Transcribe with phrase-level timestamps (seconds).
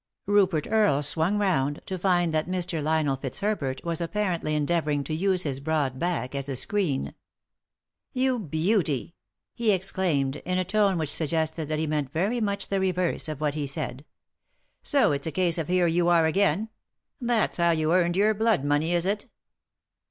[0.25, 2.81] Rupert Earle swung round, to find that Mr.
[2.81, 7.13] Lionel Fitzherbert was apparently endeavouring to use his broad back as a screen."
[8.11, 9.11] You beauty 1"
[9.67, 13.39] he exclaimed, in a tone which suggested that he meant very much the reverse of
[13.41, 14.03] what he said."
[14.81, 16.69] So it's a case of here you are again—
[17.21, 19.27] that's how you earned your blood money, is it